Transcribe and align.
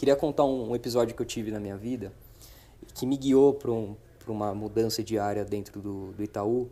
queria 0.00 0.16
contar 0.16 0.46
um, 0.46 0.70
um 0.70 0.74
episódio 0.74 1.14
que 1.14 1.20
eu 1.20 1.26
tive 1.26 1.50
na 1.50 1.60
minha 1.60 1.76
vida 1.76 2.10
que 2.94 3.04
me 3.04 3.18
guiou 3.18 3.52
para 3.52 3.70
um, 3.70 3.94
uma 4.26 4.54
mudança 4.54 5.04
de 5.04 5.18
área 5.18 5.44
dentro 5.44 5.78
do, 5.78 6.12
do 6.12 6.24
Itaú, 6.24 6.70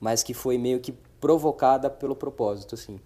mas 0.00 0.22
que 0.22 0.32
foi 0.32 0.56
meio 0.56 0.80
que 0.80 0.90
provocada 1.20 1.90
pelo 1.90 2.16
propósito, 2.16 2.74
assim. 2.74 2.98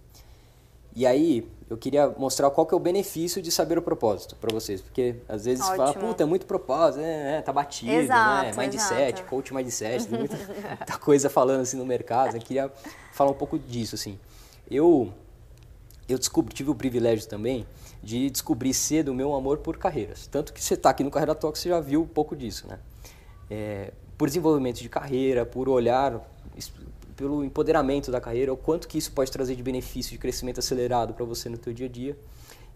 E 0.95 1.05
aí, 1.05 1.51
eu 1.69 1.77
queria 1.77 2.09
mostrar 2.11 2.49
qual 2.51 2.65
que 2.65 2.75
é 2.75 2.77
o 2.77 2.81
benefício 2.81 3.43
de 3.43 3.51
saber 3.51 3.77
o 3.77 3.83
propósito 3.83 4.37
para 4.37 4.55
vocês, 4.55 4.81
porque 4.81 5.17
às 5.29 5.45
vezes 5.47 5.65
Ótimo. 5.65 5.77
fala, 5.79 5.95
puta, 5.95 6.23
é 6.23 6.27
muito 6.27 6.47
propósito, 6.47 7.03
é, 7.03 7.39
é 7.39 7.43
tá 7.43 7.53
batido, 7.53 7.91
né? 7.91 7.99
exato, 7.99 8.57
né? 8.57 8.63
Mindset, 8.63 9.15
exato. 9.15 9.25
coach 9.25 9.53
mindset, 9.53 10.07
tem 10.07 10.17
muita, 10.17 10.37
muita 10.79 10.99
coisa 10.99 11.29
falando 11.29 11.63
assim 11.63 11.77
no 11.77 11.85
mercado. 11.85 12.37
Eu 12.37 12.41
queria 12.41 12.73
falar 13.13 13.33
um 13.33 13.35
pouco 13.35 13.59
disso, 13.59 13.97
assim. 13.97 14.17
Eu 14.71 15.13
eu 16.09 16.19
descobri, 16.19 16.55
tive 16.55 16.71
o 16.71 16.75
privilégio 16.75 17.29
também 17.29 17.67
de 18.03 18.31
descobrir 18.31 18.73
cedo 18.73 19.11
o 19.11 19.15
meu 19.15 19.35
amor 19.35 19.59
por 19.59 19.77
carreiras. 19.77 20.27
Tanto 20.27 20.53
que 20.53 20.63
você 20.63 20.75
está 20.75 20.91
aqui 20.91 21.03
no 21.03 21.11
Carreira 21.11 21.35
Talk, 21.35 21.59
você 21.59 21.69
já 21.69 21.81
viu 21.81 22.03
um 22.03 22.07
pouco 22.07 22.37
disso, 22.37 22.67
né? 22.69 22.79
É, 23.51 23.93
por 24.17 24.29
desenvolvimento 24.29 24.81
de 24.81 24.89
carreira, 24.89 25.45
por 25.45 25.69
olhar 25.69 26.21
pelo 27.17 27.43
empoderamento 27.43 28.11
da 28.11 28.21
carreira, 28.21 28.53
o 28.53 28.57
quanto 28.57 28.87
que 28.87 28.99
isso 28.99 29.11
pode 29.13 29.33
trazer 29.33 29.57
de 29.57 29.63
benefício, 29.63 30.13
de 30.13 30.19
crescimento 30.19 30.61
acelerado 30.61 31.15
para 31.15 31.25
você 31.25 31.49
no 31.49 31.57
teu 31.57 31.73
dia 31.73 31.87
a 31.87 31.89
dia. 31.89 32.17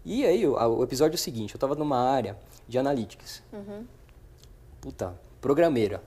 E 0.03 0.25
aí, 0.25 0.45
o, 0.47 0.53
o 0.53 0.83
episódio 0.83 1.15
é 1.15 1.19
o 1.19 1.19
seguinte, 1.19 1.53
eu 1.53 1.57
estava 1.57 1.75
numa 1.75 1.97
área 1.97 2.37
de 2.67 2.77
analytics. 2.77 3.43
Uhum. 3.53 3.85
Puta, 4.81 5.13
programeira. 5.39 6.03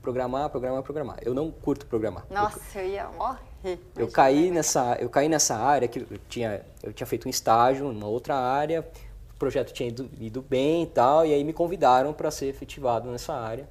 Programar, 0.00 0.48
programar, 0.48 0.82
programar. 0.82 1.18
Eu 1.22 1.34
não 1.34 1.50
curto 1.50 1.84
programar. 1.84 2.24
Nossa, 2.30 2.78
eu, 2.78 2.84
eu 2.84 2.90
ia 2.90 3.10
morrer. 3.62 3.78
Eu 3.96 4.08
caí, 4.08 4.50
nessa, 4.50 4.96
eu 5.00 5.08
caí 5.08 5.28
nessa 5.28 5.56
área 5.56 5.88
que 5.88 6.00
eu 6.00 6.18
tinha, 6.28 6.62
eu 6.82 6.92
tinha 6.92 7.06
feito 7.06 7.26
um 7.26 7.30
estágio 7.30 7.92
numa 7.92 8.06
outra 8.06 8.36
área, 8.36 8.86
o 9.34 9.38
projeto 9.38 9.72
tinha 9.72 9.88
ido, 9.88 10.10
ido 10.20 10.42
bem 10.42 10.84
e 10.84 10.86
tal, 10.86 11.26
e 11.26 11.32
aí 11.32 11.44
me 11.44 11.52
convidaram 11.52 12.12
para 12.12 12.30
ser 12.30 12.46
efetivado 12.46 13.10
nessa 13.10 13.34
área. 13.34 13.68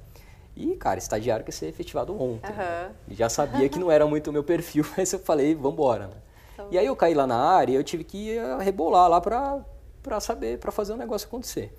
E, 0.56 0.74
cara, 0.74 0.98
estagiário 0.98 1.44
quer 1.44 1.52
ser 1.52 1.66
efetivado 1.66 2.12
ontem. 2.20 2.50
Uhum. 2.50 2.56
Né? 2.56 2.90
Já 3.10 3.28
sabia 3.28 3.68
que 3.68 3.78
não 3.78 3.90
era 3.90 4.06
muito 4.06 4.28
o 4.28 4.32
meu 4.32 4.42
perfil, 4.42 4.84
mas 4.96 5.12
eu 5.12 5.18
falei, 5.20 5.54
vambora, 5.54 6.08
né? 6.08 6.16
Então... 6.54 6.68
E 6.70 6.78
aí 6.78 6.86
eu 6.86 6.96
caí 6.96 7.14
lá 7.14 7.26
na 7.26 7.36
área 7.36 7.72
e 7.72 7.76
eu 7.76 7.84
tive 7.84 8.02
que 8.02 8.36
rebolar 8.60 9.08
lá 9.08 9.20
pra 9.20 10.20
saber, 10.20 10.58
pra 10.58 10.72
fazer 10.72 10.92
o 10.92 10.96
negócio 10.96 11.28
acontecer. 11.28 11.72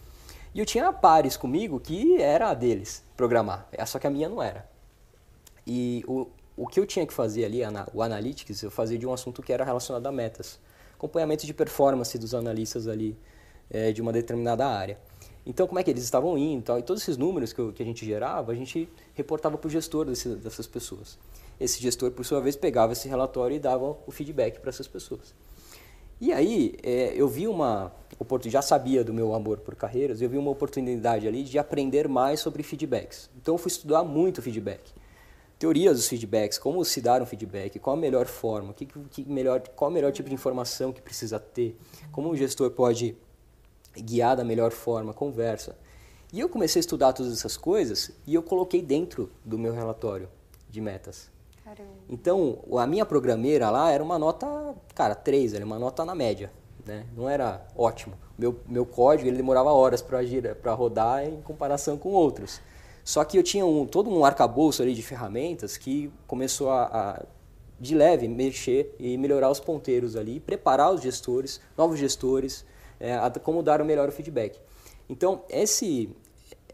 E 0.55 0.59
eu 0.59 0.65
tinha 0.65 0.91
pares 0.91 1.37
comigo 1.37 1.79
que 1.79 2.21
era 2.21 2.49
a 2.49 2.53
deles, 2.53 3.03
programar. 3.15 3.67
É, 3.71 3.85
só 3.85 3.99
que 3.99 4.07
a 4.07 4.09
minha 4.09 4.29
não 4.29 4.41
era. 4.41 4.67
E 5.67 6.03
o, 6.07 6.27
o 6.55 6.67
que 6.67 6.79
eu 6.79 6.85
tinha 6.85 7.05
que 7.05 7.13
fazer 7.13 7.45
ali, 7.45 7.61
o 7.93 8.01
Analytics, 8.01 8.63
eu 8.63 8.71
fazia 8.71 8.97
de 8.97 9.07
um 9.07 9.13
assunto 9.13 9.41
que 9.41 9.53
era 9.53 9.63
relacionado 9.63 10.05
a 10.05 10.11
metas. 10.11 10.59
Acompanhamento 10.95 11.45
de 11.45 11.53
performance 11.53 12.17
dos 12.17 12.33
analistas 12.33 12.87
ali 12.87 13.17
é, 13.69 13.91
de 13.91 14.01
uma 14.01 14.11
determinada 14.11 14.67
área. 14.67 14.97
Então, 15.45 15.65
como 15.65 15.79
é 15.79 15.83
que 15.83 15.89
eles 15.89 16.03
estavam 16.03 16.37
indo 16.37 16.59
e 16.59 16.63
tal. 16.63 16.79
E 16.79 16.83
todos 16.83 17.01
esses 17.01 17.17
números 17.17 17.53
que, 17.53 17.59
eu, 17.59 17.71
que 17.71 17.81
a 17.81 17.85
gente 17.85 18.05
gerava, 18.05 18.51
a 18.51 18.55
gente 18.55 18.89
reportava 19.13 19.57
para 19.57 19.67
o 19.67 19.71
gestor 19.71 20.05
desse, 20.05 20.29
dessas 20.35 20.67
pessoas. 20.67 21.17
Esse 21.59 21.81
gestor, 21.81 22.11
por 22.11 22.25
sua 22.25 22.39
vez, 22.39 22.55
pegava 22.55 22.93
esse 22.93 23.07
relatório 23.07 23.55
e 23.55 23.59
dava 23.59 23.97
o 24.05 24.11
feedback 24.11 24.59
para 24.59 24.69
essas 24.69 24.87
pessoas. 24.87 25.33
E 26.21 26.33
aí, 26.33 26.75
é, 26.83 27.13
eu 27.15 27.27
vi 27.27 27.47
uma 27.47 27.91
oportunidade, 28.19 28.53
já 28.53 28.61
sabia 28.61 29.03
do 29.03 29.13
meu 29.13 29.33
amor 29.33 29.59
por 29.59 29.75
carreiras, 29.75 30.21
eu 30.21 30.29
vi 30.29 30.37
uma 30.37 30.51
oportunidade 30.51 31.27
ali 31.27 31.43
de 31.43 31.57
aprender 31.57 32.07
mais 32.07 32.41
sobre 32.41 32.61
feedbacks. 32.61 33.29
Então, 33.41 33.55
eu 33.55 33.57
fui 33.57 33.71
estudar 33.71 34.03
muito 34.03 34.41
feedback. 34.41 34.81
Teorias 35.59 35.97
dos 35.97 36.07
feedbacks, 36.07 36.57
como 36.57 36.83
se 36.85 37.01
dar 37.01 37.21
um 37.21 37.25
feedback, 37.25 37.77
qual 37.79 37.97
a 37.97 37.99
melhor 37.99 38.25
forma, 38.25 38.73
que, 38.73 38.85
que 38.85 39.25
melhor, 39.25 39.61
qual 39.75 39.91
o 39.91 39.93
melhor 39.93 40.13
tipo 40.13 40.29
de 40.29 40.33
informação 40.33 40.93
que 40.93 41.01
precisa 41.01 41.37
ter, 41.37 41.77
como 42.13 42.29
o 42.29 42.35
gestor 42.35 42.71
pode 42.71 43.17
guiar 43.93 44.37
da 44.37 44.43
melhor 44.45 44.71
forma, 44.71 45.13
conversa. 45.13 45.75
E 46.31 46.39
eu 46.39 46.47
comecei 46.47 46.79
a 46.79 46.81
estudar 46.81 47.11
todas 47.11 47.33
essas 47.33 47.57
coisas 47.57 48.11
e 48.25 48.33
eu 48.33 48.41
coloquei 48.41 48.81
dentro 48.81 49.29
do 49.43 49.57
meu 49.57 49.73
relatório 49.73 50.29
de 50.69 50.79
metas. 50.79 51.29
Caramba. 51.65 51.91
Então, 52.07 52.59
a 52.77 52.87
minha 52.87 53.05
programeira 53.05 53.69
lá 53.69 53.91
era 53.91 54.03
uma 54.03 54.17
nota, 54.17 54.47
cara, 54.95 55.13
3, 55.13 55.55
era 55.55 55.65
uma 55.65 55.77
nota 55.77 56.05
na 56.05 56.15
média, 56.15 56.51
né? 56.85 57.05
Não 57.17 57.27
era 57.27 57.67
ótimo. 57.75 58.15
Meu, 58.37 58.59
meu 58.65 58.85
código, 58.85 59.27
ele 59.27 59.37
demorava 59.37 59.71
horas 59.71 60.01
para 60.01 60.73
rodar 60.73 61.25
em 61.25 61.41
comparação 61.41 61.97
com 61.97 62.09
outros. 62.09 62.61
Só 63.09 63.23
que 63.23 63.39
eu 63.39 63.41
tinha 63.41 63.65
um, 63.65 63.87
todo 63.87 64.07
um 64.07 64.23
arcabouço 64.23 64.83
ali 64.83 64.93
de 64.93 65.01
ferramentas 65.01 65.77
que 65.77 66.13
começou 66.27 66.69
a, 66.69 66.83
a 66.83 67.25
de 67.79 67.95
leve, 67.95 68.27
mexer 68.27 68.93
e 68.99 69.17
melhorar 69.17 69.49
os 69.49 69.59
ponteiros 69.59 70.15
ali, 70.15 70.39
preparar 70.39 70.93
os 70.93 71.01
gestores, 71.01 71.59
novos 71.75 71.97
gestores, 71.97 72.63
é, 72.99 73.17
como 73.41 73.63
dar 73.63 73.81
o 73.81 73.85
melhor 73.85 74.11
feedback. 74.11 74.59
Então, 75.09 75.41
esse, 75.49 76.15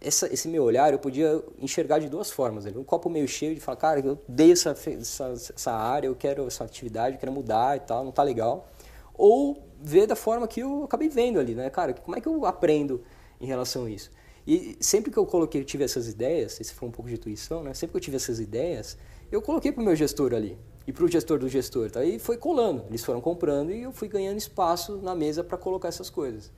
essa, 0.01 0.27
esse 0.27 0.49
meu 0.49 0.63
olhar 0.63 0.91
eu 0.91 0.99
podia 0.99 1.41
enxergar 1.57 1.99
de 1.99 2.09
duas 2.09 2.29
formas. 2.29 2.65
Um 2.65 2.83
copo 2.83 3.09
meio 3.09 3.29
cheio 3.29 3.55
de 3.55 3.61
falar, 3.61 3.77
cara, 3.77 3.99
eu 4.01 4.19
dei 4.27 4.51
essa, 4.51 4.71
essa, 4.71 5.31
essa 5.55 5.71
área, 5.71 6.07
eu 6.07 6.15
quero 6.17 6.45
essa 6.47 6.65
atividade, 6.65 7.15
eu 7.15 7.19
quero 7.21 7.31
mudar 7.31 7.77
e 7.77 7.79
tal, 7.79 8.03
não 8.03 8.11
tá 8.11 8.23
legal. 8.23 8.67
Ou 9.13 9.63
ver 9.79 10.05
da 10.05 10.17
forma 10.17 10.49
que 10.49 10.59
eu 10.59 10.83
acabei 10.83 11.07
vendo 11.07 11.39
ali, 11.39 11.55
né? 11.55 11.69
Cara, 11.69 11.93
como 11.93 12.17
é 12.17 12.19
que 12.19 12.27
eu 12.27 12.45
aprendo 12.45 13.05
em 13.39 13.45
relação 13.45 13.85
a 13.85 13.89
isso? 13.89 14.11
E 14.47 14.77
sempre 14.79 15.11
que 15.11 15.17
eu 15.17 15.25
coloquei, 15.25 15.61
eu 15.61 15.65
tive 15.65 15.83
essas 15.83 16.07
ideias, 16.07 16.59
esse 16.61 16.73
foi 16.73 16.87
um 16.87 16.91
pouco 16.91 17.09
de 17.09 17.15
intuição, 17.15 17.63
né? 17.63 17.73
Sempre 17.73 17.93
que 17.93 17.97
eu 17.97 18.01
tive 18.01 18.17
essas 18.17 18.39
ideias, 18.39 18.97
eu 19.31 19.41
coloquei 19.41 19.71
para 19.71 19.81
o 19.81 19.85
meu 19.85 19.95
gestor 19.95 20.33
ali 20.33 20.57
e 20.85 20.93
para 20.93 21.03
o 21.03 21.07
gestor 21.07 21.39
do 21.39 21.49
gestor. 21.49 21.89
Tá? 21.89 22.03
E 22.05 22.19
foi 22.19 22.37
colando, 22.37 22.83
eles 22.87 23.03
foram 23.03 23.19
comprando 23.19 23.71
e 23.71 23.81
eu 23.81 23.91
fui 23.91 24.07
ganhando 24.07 24.37
espaço 24.37 24.97
na 24.97 25.15
mesa 25.15 25.43
para 25.43 25.57
colocar 25.57 25.87
essas 25.87 26.09
coisas. 26.09 26.51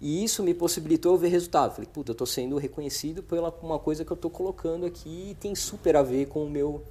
E 0.00 0.24
isso 0.24 0.42
me 0.42 0.54
possibilitou 0.54 1.16
ver 1.18 1.28
resultado. 1.28 1.72
Falei, 1.72 1.88
puta, 1.90 2.10
eu 2.10 2.12
estou 2.12 2.26
sendo 2.26 2.56
reconhecido 2.56 3.22
pela 3.22 3.50
uma 3.62 3.78
coisa 3.78 4.04
que 4.04 4.10
eu 4.10 4.14
estou 4.14 4.30
colocando 4.30 4.86
aqui 4.86 5.30
e 5.30 5.34
tem 5.34 5.54
super 5.54 5.96
a 5.96 6.02
ver 6.02 6.26
com 6.26 6.44
o 6.44 6.50
meu, 6.50 6.82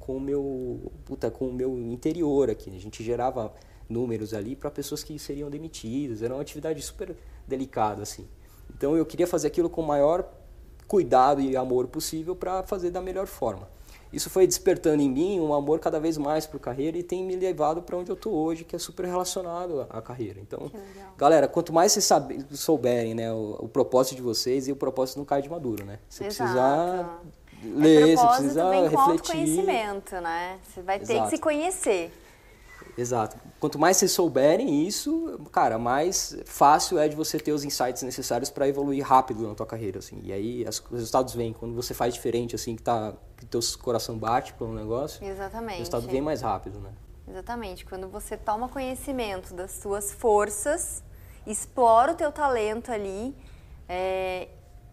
com 0.00 0.16
o 0.16 0.20
meu, 0.20 0.92
puta, 1.04 1.30
com 1.30 1.48
o 1.48 1.52
meu 1.52 1.78
interior 1.78 2.48
aqui. 2.48 2.74
A 2.74 2.80
gente 2.80 3.02
gerava 3.02 3.52
números 3.88 4.32
ali 4.32 4.56
para 4.56 4.70
pessoas 4.70 5.02
que 5.04 5.18
seriam 5.18 5.50
demitidas. 5.50 6.22
Era 6.22 6.34
uma 6.34 6.40
atividade 6.40 6.80
super 6.80 7.14
delicada 7.46 8.02
assim. 8.02 8.26
Então 8.76 8.96
eu 8.96 9.06
queria 9.06 9.26
fazer 9.26 9.48
aquilo 9.48 9.70
com 9.70 9.80
o 9.80 9.86
maior 9.86 10.24
cuidado 10.86 11.40
e 11.40 11.56
amor 11.56 11.86
possível 11.86 12.36
para 12.36 12.62
fazer 12.62 12.90
da 12.90 13.00
melhor 13.00 13.26
forma 13.26 13.68
isso 14.14 14.30
foi 14.30 14.46
despertando 14.46 15.02
em 15.02 15.10
mim 15.10 15.40
um 15.40 15.52
amor 15.52 15.80
cada 15.80 15.98
vez 15.98 16.16
mais 16.16 16.46
por 16.46 16.60
carreira 16.60 16.96
e 16.96 17.02
tem 17.02 17.24
me 17.24 17.34
levado 17.34 17.82
para 17.82 17.96
onde 17.96 18.10
eu 18.10 18.14
estou 18.14 18.32
hoje, 18.32 18.62
que 18.64 18.76
é 18.76 18.78
super 18.78 19.04
relacionado 19.04 19.86
à 19.90 20.00
carreira. 20.00 20.38
Então, 20.40 20.70
galera, 21.18 21.48
quanto 21.48 21.72
mais 21.72 21.92
vocês 21.92 22.04
sabe, 22.04 22.46
souberem 22.52 23.14
né, 23.14 23.32
o, 23.32 23.56
o, 23.60 23.68
propósito 23.68 24.14
de 24.14 24.22
vocês, 24.22 24.68
e 24.68 24.72
o 24.72 24.76
propósito 24.76 25.18
não 25.18 25.24
cai 25.24 25.42
de 25.42 25.48
maduro, 25.48 25.84
né? 25.84 25.98
Você 26.08 26.26
Exato. 26.26 26.44
precisa 26.44 27.20
é 27.64 27.78
ler, 27.78 28.10
é 28.10 28.16
você 28.16 28.26
precisa 28.26 28.70
refletir. 28.70 28.94
Com 28.94 29.00
autoconhecimento, 29.00 30.14
né? 30.20 30.58
Você 30.62 30.82
vai 30.82 30.98
ter 31.00 31.12
Exato. 31.14 31.30
que 31.30 31.36
se 31.36 31.42
conhecer. 31.42 32.12
Exato. 32.96 33.36
Quanto 33.58 33.78
mais 33.78 33.96
vocês 33.96 34.12
souberem 34.12 34.86
isso, 34.86 35.40
cara, 35.50 35.78
mais 35.78 36.36
fácil 36.44 36.98
é 36.98 37.08
de 37.08 37.16
você 37.16 37.38
ter 37.38 37.52
os 37.52 37.64
insights 37.64 38.02
necessários 38.02 38.50
para 38.50 38.68
evoluir 38.68 39.04
rápido 39.04 39.48
na 39.48 39.54
tua 39.54 39.66
carreira, 39.66 39.98
assim. 39.98 40.20
E 40.22 40.32
aí 40.32 40.66
as, 40.66 40.78
os 40.78 40.90
resultados 40.90 41.34
vêm 41.34 41.52
quando 41.52 41.74
você 41.74 41.92
faz 41.92 42.14
diferente, 42.14 42.54
assim, 42.54 42.76
que 42.76 42.82
tá 42.82 43.14
que 43.36 43.46
teu 43.46 43.60
coração 43.82 44.16
bate 44.16 44.52
para 44.54 44.66
um 44.66 44.74
negócio. 44.74 45.24
Exatamente. 45.24 45.76
O 45.76 45.78
resultado 45.78 46.06
vem 46.06 46.22
mais 46.22 46.40
rápido, 46.40 46.78
né? 46.78 46.92
Exatamente. 47.28 47.84
Quando 47.84 48.08
você 48.08 48.36
toma 48.36 48.68
conhecimento 48.68 49.54
das 49.54 49.72
suas 49.72 50.12
forças, 50.12 51.02
explora 51.46 52.12
o 52.12 52.14
teu 52.14 52.30
talento 52.30 52.92
ali 52.92 53.34
é, 53.88 54.48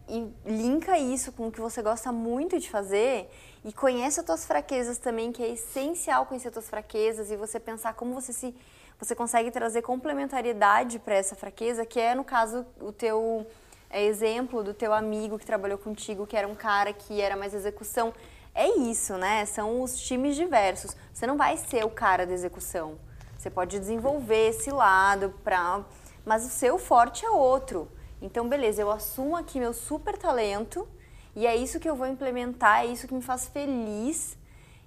e 0.07 0.27
linka 0.45 0.97
isso 0.97 1.31
com 1.31 1.47
o 1.47 1.51
que 1.51 1.61
você 1.61 1.81
gosta 1.81 2.11
muito 2.11 2.59
de 2.59 2.69
fazer 2.69 3.29
e 3.63 3.71
conhece 3.71 4.19
as 4.19 4.25
tuas 4.25 4.45
fraquezas 4.45 4.97
também, 4.97 5.31
que 5.31 5.43
é 5.43 5.49
essencial 5.49 6.25
conhecer 6.25 6.47
as 6.47 6.53
tuas 6.53 6.69
fraquezas 6.69 7.29
e 7.29 7.35
você 7.35 7.59
pensar 7.59 7.93
como 7.93 8.13
você 8.13 8.33
se 8.33 8.55
você 8.97 9.15
consegue 9.15 9.49
trazer 9.49 9.81
complementariedade 9.81 10.99
para 10.99 11.15
essa 11.15 11.35
fraqueza, 11.35 11.83
que 11.85 11.99
é 11.99 12.13
no 12.13 12.23
caso 12.23 12.63
o 12.79 12.91
teu 12.91 13.47
é, 13.89 14.03
exemplo 14.03 14.63
do 14.63 14.75
teu 14.75 14.93
amigo 14.93 15.39
que 15.39 15.45
trabalhou 15.45 15.77
contigo, 15.79 16.27
que 16.27 16.37
era 16.37 16.47
um 16.47 16.53
cara 16.53 16.93
que 16.93 17.19
era 17.19 17.35
mais 17.35 17.53
execução. 17.55 18.13
É 18.53 18.67
isso, 18.77 19.17
né? 19.17 19.43
São 19.45 19.81
os 19.81 19.99
times 19.99 20.35
diversos. 20.35 20.95
Você 21.11 21.25
não 21.25 21.35
vai 21.35 21.57
ser 21.57 21.83
o 21.83 21.89
cara 21.89 22.27
da 22.27 22.33
execução. 22.33 22.99
Você 23.35 23.49
pode 23.49 23.79
desenvolver 23.79 24.49
esse 24.49 24.69
lado 24.69 25.33
para, 25.43 25.83
mas 26.23 26.45
o 26.45 26.49
seu 26.49 26.77
forte 26.77 27.25
é 27.25 27.29
outro. 27.29 27.91
Então, 28.21 28.47
beleza, 28.47 28.83
eu 28.83 28.91
assumo 28.91 29.35
aqui 29.35 29.59
meu 29.59 29.73
super 29.73 30.15
talento 30.15 30.87
e 31.35 31.47
é 31.47 31.55
isso 31.55 31.79
que 31.79 31.89
eu 31.89 31.95
vou 31.95 32.07
implementar, 32.07 32.81
é 32.81 32.87
isso 32.87 33.07
que 33.07 33.13
me 33.13 33.21
faz 33.21 33.47
feliz 33.47 34.37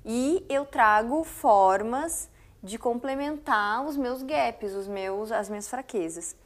e 0.04 0.44
eu 0.48 0.64
trago 0.64 1.24
formas 1.24 2.28
de 2.62 2.78
complementar 2.78 3.84
os 3.84 3.96
meus 3.96 4.22
gaps, 4.22 4.72
os 4.72 4.88
meus, 4.88 5.32
as 5.32 5.48
minhas 5.48 5.68
fraquezas. 5.68 6.36